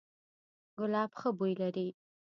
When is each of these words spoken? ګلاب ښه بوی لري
ګلاب 0.77 1.11
ښه 1.19 1.29
بوی 1.37 1.53
لري 1.61 1.87